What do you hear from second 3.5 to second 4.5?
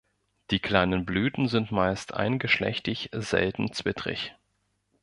zwittrig.